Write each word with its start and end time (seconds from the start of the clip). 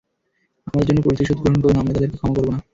আমাদের 0.67 0.87
জন্য 0.87 0.99
প্রতিশোধ 1.03 1.37
গ্রহণ 1.39 1.57
করুন, 1.61 1.77
আমরা 1.77 1.93
তাদেরকে 1.95 2.17
ক্ষমা 2.17 2.35
করব 2.37 2.49
না। 2.51 2.59